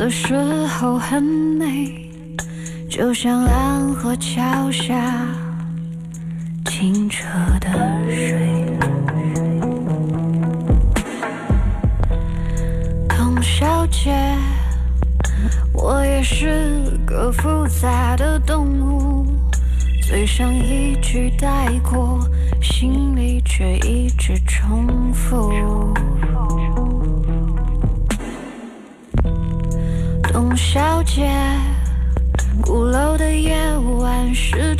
[0.00, 0.34] 的时
[0.66, 1.22] 候很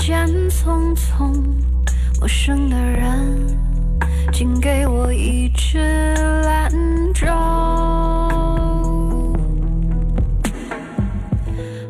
[0.01, 1.45] 间匆匆，
[2.19, 3.47] 陌生的人，
[4.33, 5.79] 请给我一支
[6.43, 6.73] 兰
[7.13, 7.27] 州。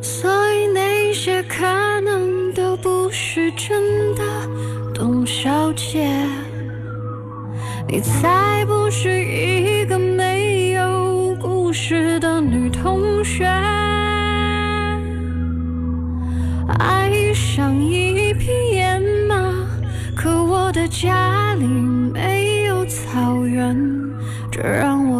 [0.02, 1.64] 所以那些可
[2.00, 3.80] 能都不是真
[4.16, 4.22] 的，
[4.92, 6.10] 董小姐，
[7.86, 13.46] 你才不是一个没有故事的女同学。
[16.78, 17.10] 爱
[20.90, 23.76] 家里没有草原，
[24.50, 25.19] 这让我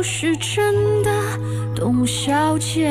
[0.00, 1.10] 不是真的，
[1.76, 2.90] 董小姐，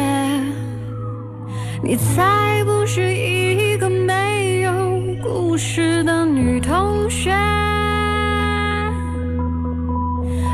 [1.81, 4.71] 你才不是一个没有
[5.19, 7.31] 故事的女同学。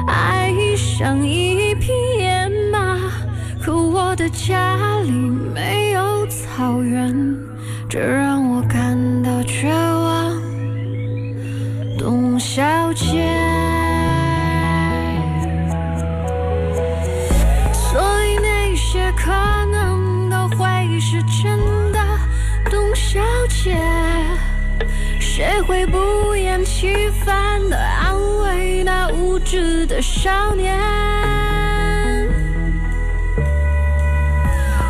[0.07, 3.01] 爱上一匹野马，
[3.61, 7.13] 可我的家里没有草原，
[7.89, 8.75] 这让我感
[25.35, 30.79] 谁会不厌其烦的安慰那无知的少年？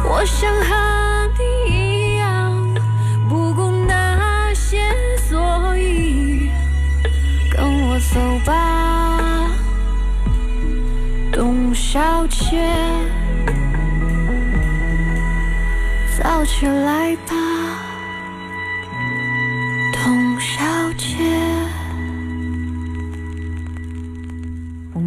[0.04, 2.54] 我想和你一样，
[3.28, 4.84] 不顾那些
[5.18, 6.52] 所以。
[7.50, 9.50] 跟我走吧，
[11.32, 12.72] 董小姐，
[16.20, 17.34] 早起来吧，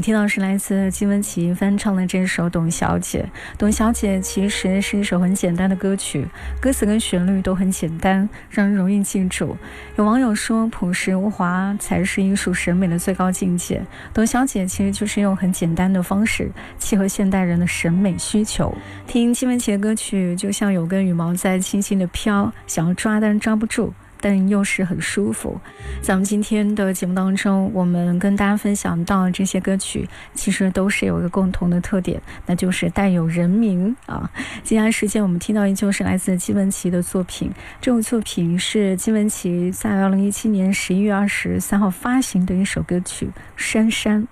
[0.08, 3.28] 听到是来自金玟岐翻唱的这首《董小姐》。
[3.58, 6.26] 董小姐其实是一首很简单的歌曲，
[6.62, 9.54] 歌词跟旋律都很简单，让人容易记住。
[9.96, 13.82] 有网友说，朴实无华才是艺术审美的最高境界。
[14.14, 18.74] 董小姐其实就是用很简单的方式，契合现代人的审美需求。
[19.06, 23.92] 听金玟岐的歌曲，就像有根羽毛在轻轻的飘，想要抓但抓不住。
[24.20, 25.60] 但又是很舒服。
[26.00, 34.30] 在我们今天的节目当中，我们跟大家分享到这些歌曲，其实都是有一个共同的特点，那就是带有人名啊。
[34.62, 37.50] 接下来时间，我们听到依旧是来自金玟岐的作品。
[37.80, 43.26] 这首作品是金玟岐在二零一七年十一月二十三号发行的一首歌曲
[43.56, 44.22] 《珊珊》。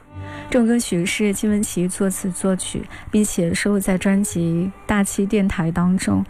[0.51, 6.25] 这首歌曲是金玟岐作词作曲，并且收录在专辑《大气电台》当中。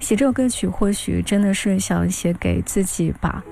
[0.00, 3.44] 写这首歌曲或许真的是想写给自己吧。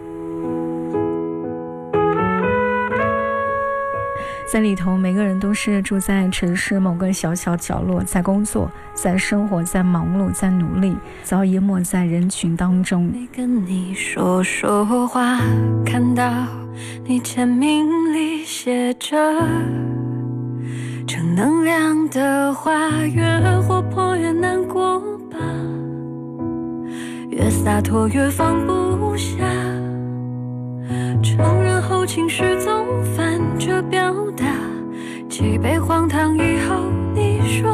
[4.50, 13.04] 在里头，每个人都是住在城市某个小小角落，在工作，在生活，在忙碌，在努力，早淹没在人群当中。
[13.04, 15.38] 没跟你说说话，
[15.84, 16.46] 看到
[17.04, 19.18] 你签名里写着
[21.06, 23.22] 正能量的话，越
[23.60, 24.98] 活泼越难过
[25.30, 25.36] 吧，
[27.38, 29.36] 越洒脱越放不下。
[31.22, 32.84] 承认后情绪总
[33.16, 34.44] 反着表达，
[35.28, 37.72] 几杯荒唐以后你说，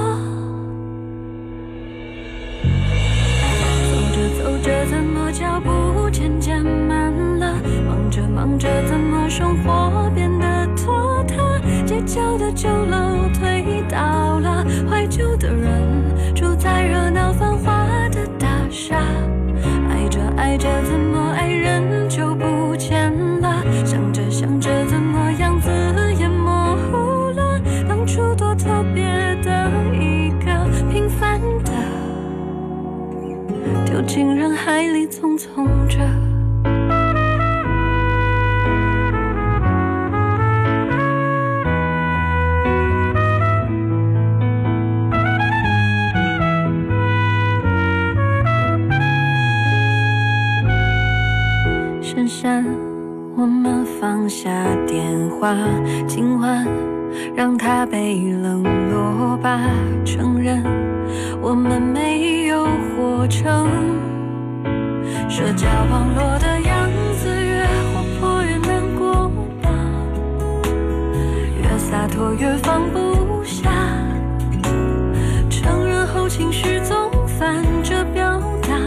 [3.91, 7.55] 走着走着怎么脚步渐渐慢了，
[7.89, 13.04] 忙着忙着怎么生活变得拖沓，街角的酒楼
[20.55, 23.61] 爱着爱着怎么爱人就不见了。
[23.85, 25.69] 想着想着，怎么样子
[26.17, 27.61] 也模糊了？
[27.89, 29.03] 当初多特别
[29.43, 31.73] 的一个平凡的，
[33.85, 35.99] 丢进人海里匆匆着。
[52.47, 54.51] 我们放下
[54.87, 55.57] 电话，
[56.07, 56.67] 今晚
[57.35, 59.63] 让它被冷落吧。
[60.05, 60.63] 承认
[61.41, 63.67] 我们没有活成
[65.27, 67.65] 社交网络的样子，越
[67.95, 69.31] 活泼越难过
[69.63, 69.71] 吧，
[71.63, 73.71] 越洒脱越放不下。
[75.49, 78.79] 承认后情绪总反着表达，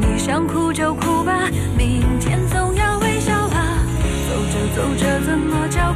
[0.00, 2.44] 你想哭就哭吧，明天
[4.82, 4.94] 守。
[4.96, 5.91] 着怎么叫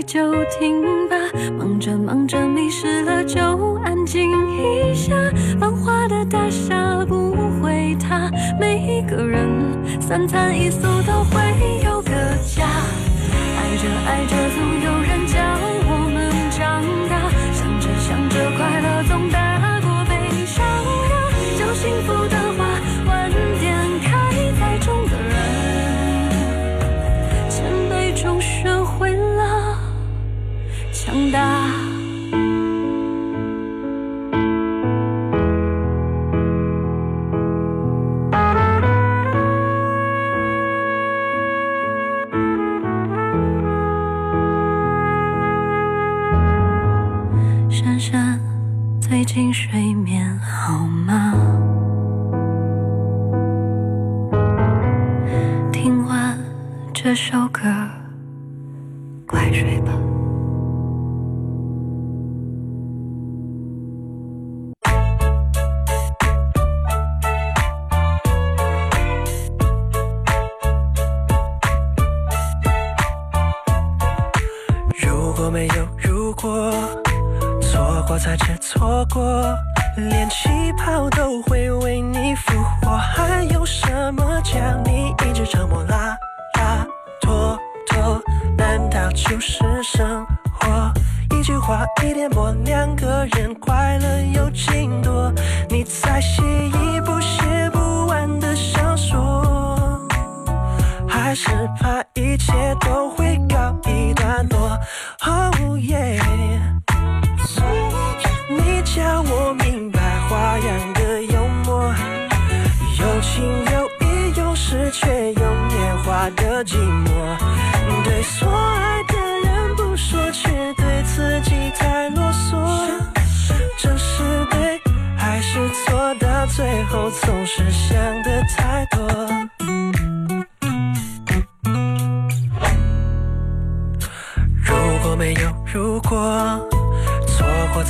[0.00, 1.16] 就停吧。
[1.58, 3.40] 忙着忙着迷失了就
[3.84, 5.12] 安静一下。
[5.58, 8.30] 繁华的大厦不会塌，
[8.60, 9.48] 每一个人
[10.00, 11.42] 三餐一宿都会
[11.84, 12.12] 有个
[12.46, 12.62] 家。
[13.58, 15.38] 爱着爱着，总有人教
[15.88, 17.12] 我们长大。
[17.52, 19.28] 想着想着，快乐总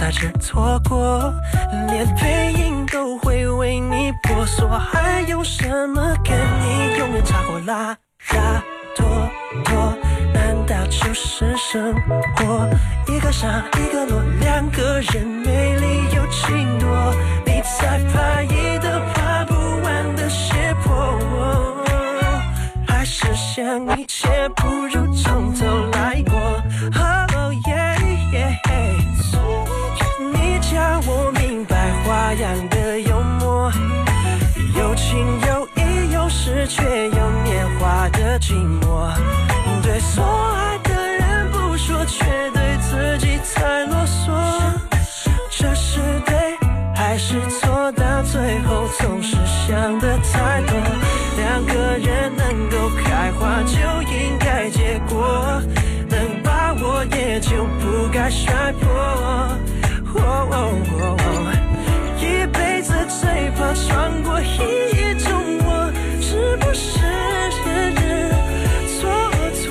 [0.03, 1.33] 在这错过，
[1.87, 7.97] 连背影都会为你婆娑，还有什么跟你永远差过啦
[8.35, 8.61] 啦
[8.97, 9.07] 拖
[9.65, 9.97] 拖？
[10.35, 11.95] 难道就是生
[12.35, 12.69] 活？
[13.07, 17.15] 一个上一个落，两个人没理由轻多，
[17.47, 21.17] 你才怕一的画不完的斜坡，
[22.89, 25.92] 还是想一切不如从头
[32.43, 33.71] 样的幽默，
[34.77, 39.09] 有情有义，有时却有年华的寂寞。
[39.81, 44.33] 对所爱的人不说，却对自己太啰嗦。
[45.51, 46.59] 这是对
[46.97, 47.93] 还是错？
[47.93, 50.77] 到最后总是想的太多。
[51.39, 53.79] 两个人能够开花就
[54.11, 55.63] 应该结果，
[56.09, 58.91] 能把握也就不该摔破。
[60.15, 61.12] 一辈子
[63.63, 65.31] 最怕闯过一种
[65.65, 66.99] 我，是不是？
[68.89, 69.01] 错
[69.55, 69.63] 错。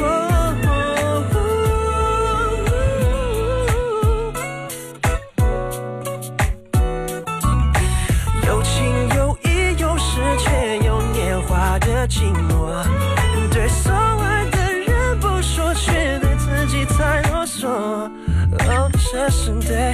[8.48, 8.70] 有情
[9.18, 12.50] 有义，有时却有年华的寂寞。
[13.52, 14.58] 对所爱的
[14.88, 17.68] 人不说，却对自己太啰嗦。
[17.68, 19.94] 哦，这是对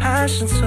[0.00, 0.66] 还是错？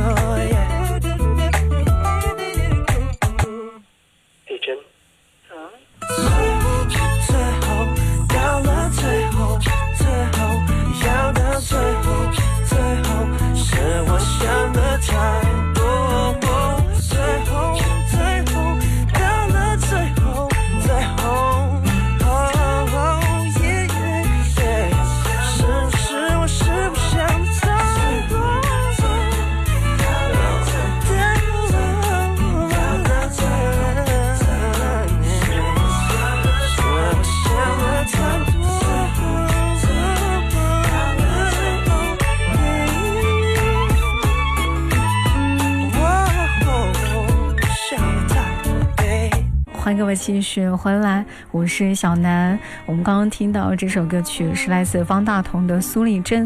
[50.08, 52.58] 欢迎各位继续回来，我是小南。
[52.86, 56.46] 我们刚刚听到这首歌曲是来自方大同的《苏丽珍》。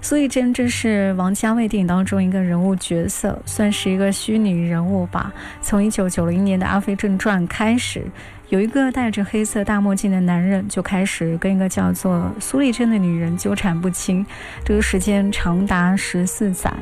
[0.00, 5.32] 苏丽珍这是王家卫电影当中一个人物角色，算是一个虚拟人物吧。
[5.60, 8.06] 从一九九零年的《阿飞正传》开始，
[8.48, 14.24] 有一个戴着黑色大墨镜的男人就开始跟一个叫做苏丽珍的女人纠缠不清，
[14.64, 16.72] 这个时间长达十四载，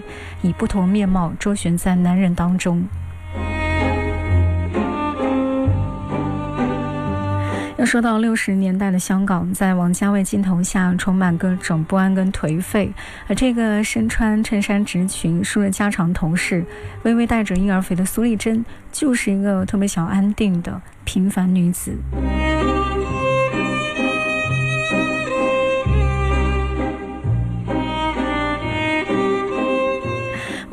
[0.43, 2.87] 以不同面貌周旋在男人当中。
[7.79, 12.93] 要说到六十年代的香港，在王家卫镜头下充满各种不安跟颓废，
[13.29, 16.65] 而这个身穿衬衫直裙、梳着加长头饰、
[17.05, 21.93] 微微带着婴儿肥的苏丽珍，就是一个特别想要安定的平凡女子。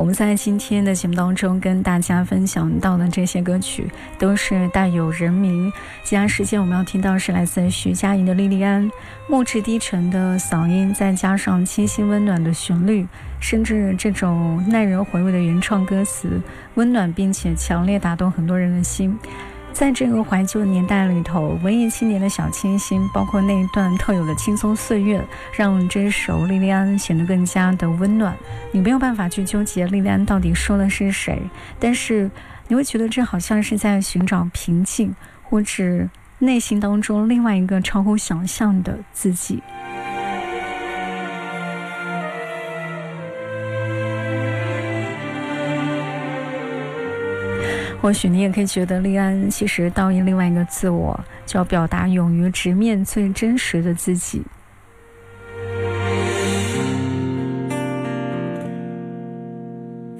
[0.06, 5.74] 我们在今天的节目当中跟大家分享到的这些歌曲，都是带有人名。
[6.04, 8.88] 接下来时间我们要听到是来自徐佳莹的《莉莉安》，
[9.28, 13.08] 木质低沉的嗓音，再加上清新温暖的旋律，
[13.40, 16.40] 甚至这种耐人回味的原创歌词，
[16.76, 19.18] 温暖并且强烈打动很多人的心。
[19.76, 28.34] 在这个怀旧年代里头，文艺青年的小清新，包括那一段特有的轻松岁月，让这首《莉莉安》显得更加的温暖。
[28.72, 31.42] 你没有办法去纠结莉莉安到底说的是谁，
[31.78, 32.32] 但是
[32.70, 35.14] 你会觉得这好像是在寻找平静，
[35.44, 36.08] 或者
[36.40, 39.62] 内心当中另外一个超乎想象的自己。
[48.02, 54.44] 或许你也可以觉得，莉安其实倒映另外一个自我，就要表达勇于直面最真实的自己。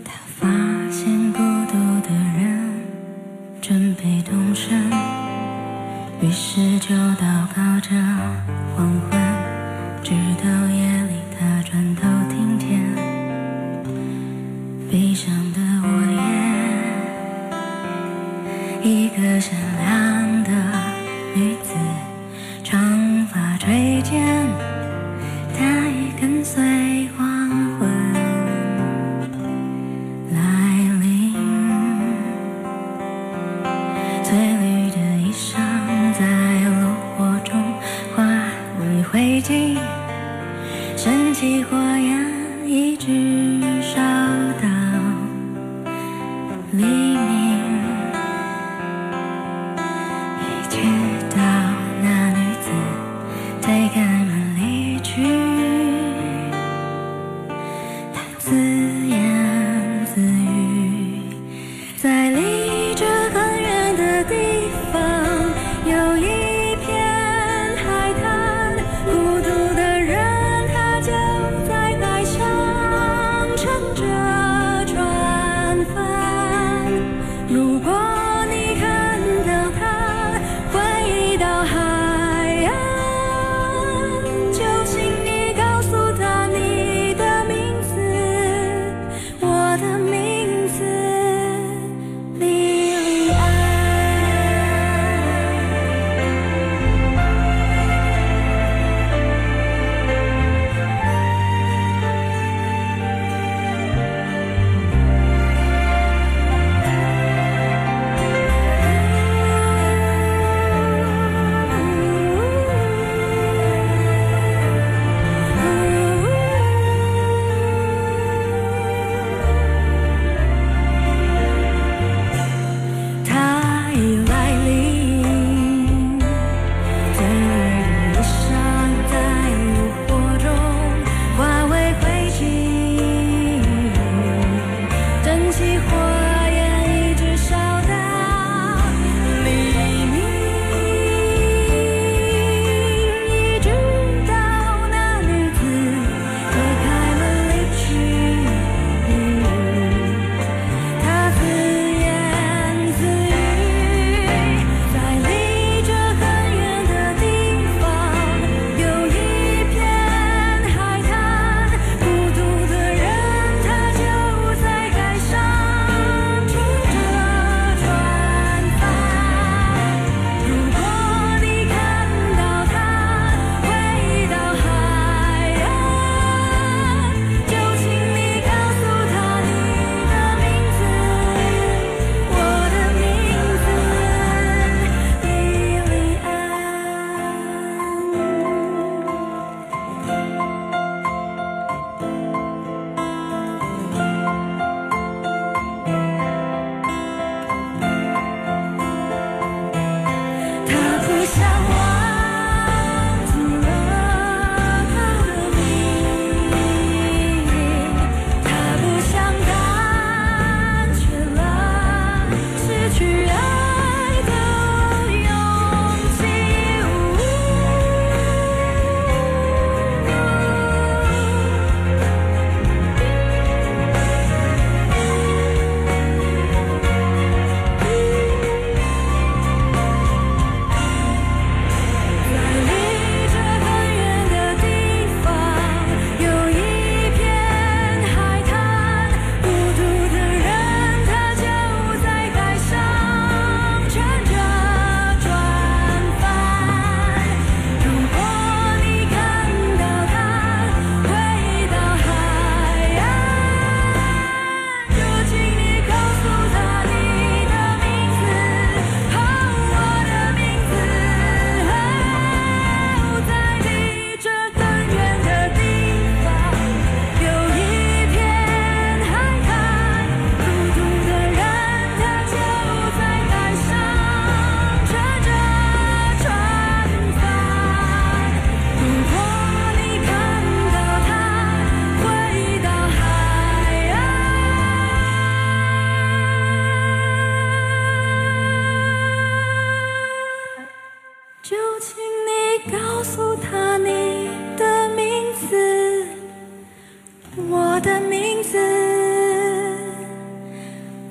[0.04, 0.48] 他发
[0.90, 2.82] 现孤独的人
[3.62, 4.90] 准备动身，
[6.22, 7.90] 于是就祷告着
[8.76, 9.22] 黄昏，
[10.02, 10.12] 直
[10.44, 10.85] 到夜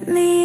[0.07, 0.44] 莉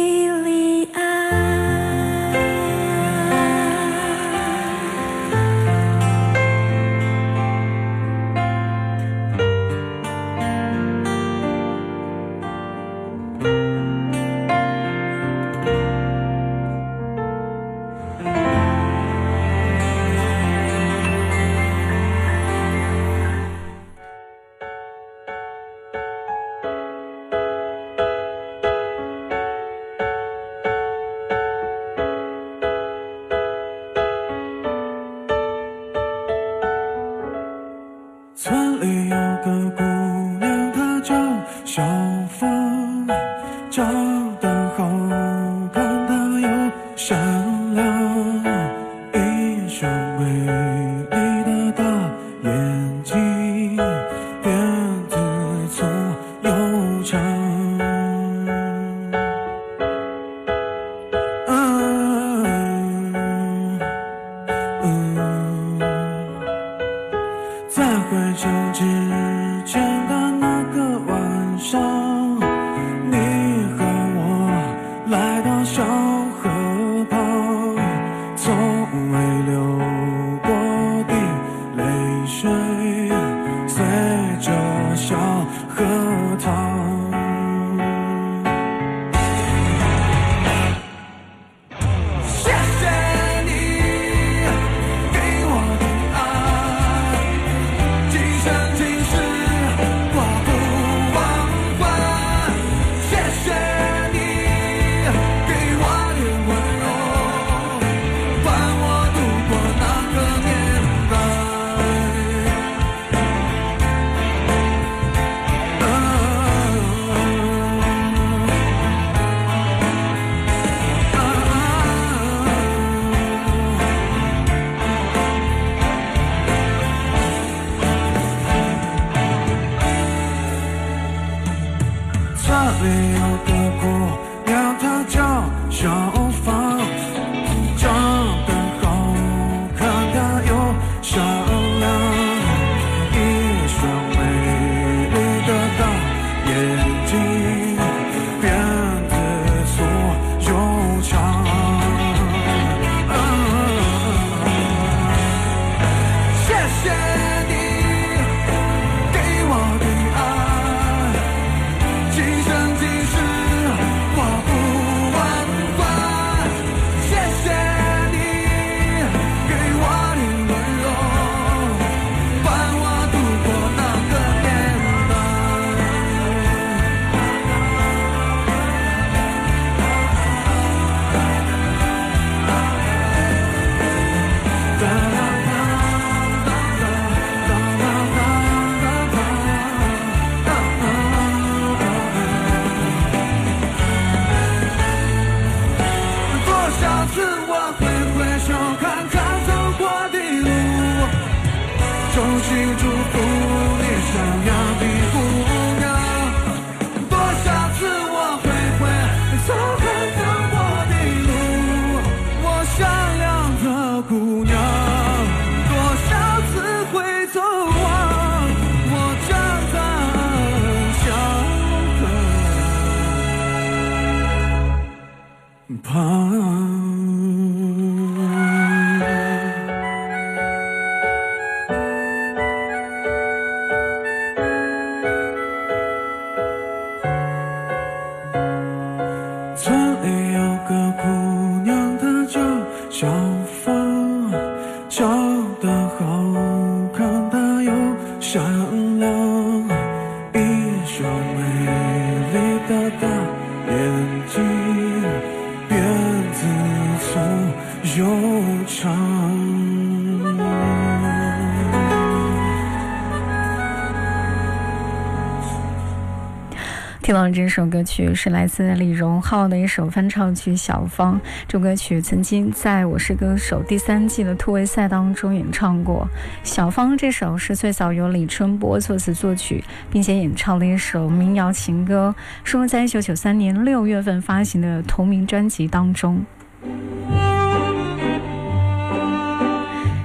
[267.28, 271.16] 这首歌曲是来自李荣浩的一首翻唱曲《小芳》。
[271.48, 276.08] 这首歌曲曾经在《我是歌手》第三季的突围赛当中演唱过。
[276.48, 286.24] 《小芳》这首是最早由李春波作词作曲，并且演唱的一首民谣情歌，收录在1993年6月份发行的同名专辑当中。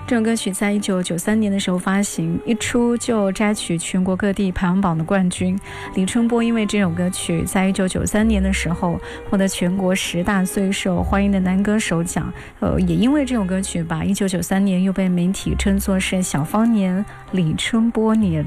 [0.07, 5.57] 这首歌曲在一九九三年的时候发行，一出就摘取全国各地排行榜的冠军。
[5.95, 12.31] 李春波因为这首歌曲，在一九九三年的时候获得全国十大最受欢迎的男歌手奖。
[12.59, 18.45] 呃，也因为这首歌曲吧，一九九三年又被媒体称作是“小芳年”、“李春波年”。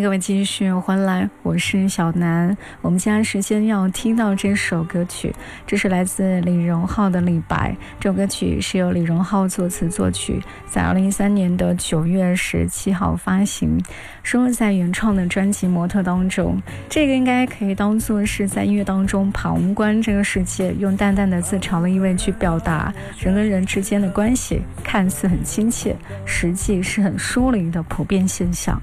[0.00, 2.56] 各位继续回来，我是小南。
[2.82, 5.34] 我们接下来时间要听到这首歌曲，
[5.66, 7.72] 这是来自李荣浩的《李白》。
[7.98, 13.82] 这首歌曲是由李荣浩作词作曲，在二零一三年的九月十七号发行，
[14.22, 16.60] 收录在原创的专辑《模特》当中。
[16.90, 28.80] 这个应该可以当做是在音乐当中旁观这个世界，用淡淡的自嘲的意味去表达人跟人之间的关系，看似很亲切，实际是很疏离的普遍现象。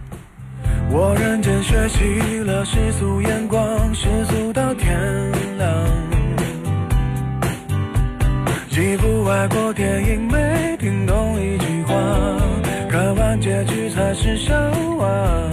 [0.90, 4.92] 我认真学习了世俗眼光，世俗到天
[5.58, 5.70] 亮。
[8.70, 11.94] 几部外国电影没听懂一句话，
[12.90, 14.54] 看完结局才是笑
[14.98, 15.53] 话。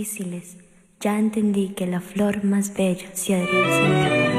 [0.00, 0.56] difíciles,
[1.00, 4.29] ya entendí que la flor más bella se ha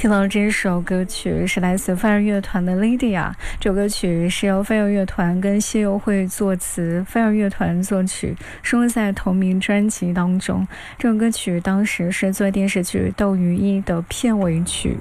[0.00, 10.66] 听到这首歌曲是来自飞儿乐团的《Lady》啊》，这首歌曲是由飞儿乐团跟西游会作词，飞儿乐团作曲，收录在同名专辑当中。
[10.96, 14.96] 这首歌曲当时是作为电视剧《斗鱼一》的片尾曲。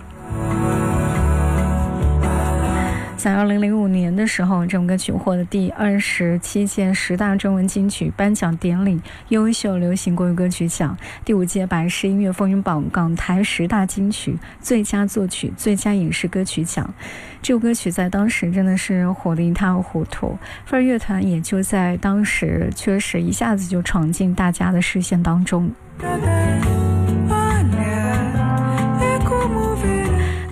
[3.19, 16.93] 在二零零五年的时候，这首歌曲获得第二十七届十大中文金曲颁奖典礼优秀流行国语歌曲奖、第五届百事音乐风云榜港台十大金曲最佳作曲、最佳影视歌曲奖。
[17.41, 25.69] 这首歌曲在当时真的是火得一塌糊涂，范儿乐团也就在当时确实一下子就闯进大家的视线当中。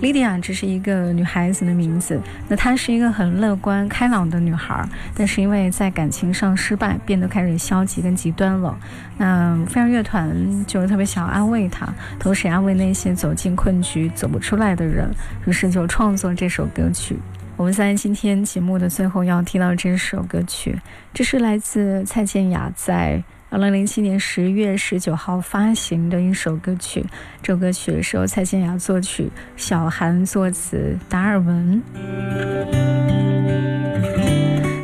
[0.08, 2.18] 莉迪亚只是一个女孩子的名字，
[2.48, 8.74] 那她是一个很乐观开朗的女孩，但是因为在感情上失败，变得开始消极跟极端了。
[9.18, 11.86] 那飞儿乐团就是特别想安慰她，
[12.18, 15.10] 同时安慰那些走进困局走不出来的人，
[15.44, 17.18] 于是就创作这首歌曲。
[17.58, 20.80] 我们在今天节目的最后要提到这首歌曲，
[21.12, 23.22] 这是来自蔡健雅在。
[23.50, 27.02] 二零零七年十月十九号发行的一首歌曲，
[27.42, 31.82] 这首歌曲是由蔡健雅作曲，小韩作词，达尔文。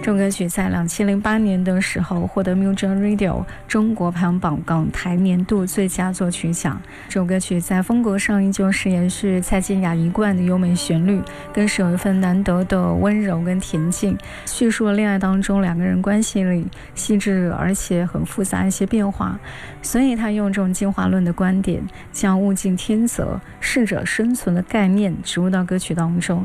[0.04, 6.78] 这首歌曲在两千零八年的时候获得 Music Radio 中国排行榜港台年度最佳作曲奖。
[7.08, 11.22] 这首歌曲在风格上依旧是延续蔡健雅一贯的优美旋律，
[11.54, 19.40] 更是有一份难得的温柔跟恬静，叙述了恋爱当中两个人关系里细致而且很复杂一些变化。
[19.80, 21.82] 所以他用这种进化论的观点，
[22.12, 26.44] 将物竞天择、适者生存的概念植入到歌曲当中。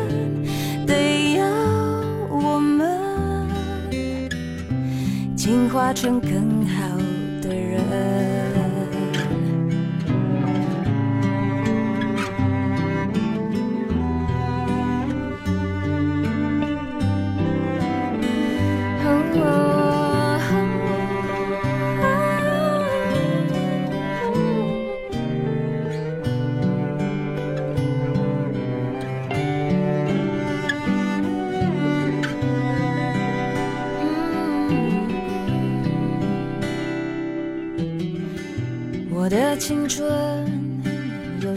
[5.51, 7.00] 进化成更好。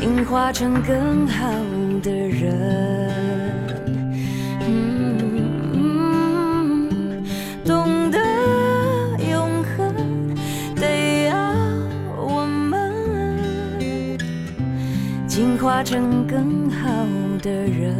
[0.00, 1.46] 进化成更好
[2.02, 2.56] 的人。
[4.66, 5.92] 嗯，
[7.66, 8.18] 懂得
[9.30, 9.94] 永恒，
[10.74, 11.36] 得要
[12.16, 12.90] 我们
[15.26, 16.88] 进化成更好
[17.42, 17.94] 的人。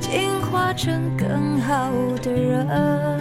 [0.00, 3.15] 进化成更好的人。